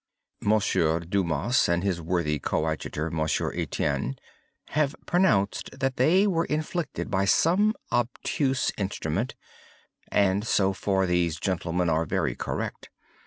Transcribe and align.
Monsieur 0.41 0.99
Dumas, 1.01 1.69
and 1.69 1.83
his 1.83 2.01
worthy 2.01 2.39
coadjutor 2.39 3.11
Monsieur 3.11 3.53
Etienne, 3.53 4.15
have 4.69 4.95
pronounced 5.05 5.69
that 5.79 5.97
they 5.97 6.25
were 6.25 6.45
inflicted 6.45 7.11
by 7.11 7.23
some 7.25 7.75
obtuse 7.91 8.71
instrument; 8.79 9.35
and 10.11 10.47
so 10.47 10.73
far 10.73 11.05
these 11.05 11.39
gentlemen 11.39 11.87
are 11.87 12.05
very 12.05 12.33
correct. 12.33 12.89